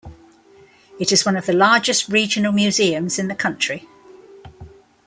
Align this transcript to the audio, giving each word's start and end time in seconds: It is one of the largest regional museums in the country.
It 0.99 1.11
is 1.11 1.27
one 1.27 1.37
of 1.37 1.45
the 1.45 1.53
largest 1.53 2.09
regional 2.09 2.51
museums 2.51 3.19
in 3.19 3.27
the 3.27 3.35
country. 3.35 3.87